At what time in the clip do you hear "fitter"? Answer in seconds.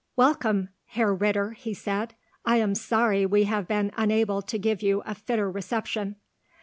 5.13-5.47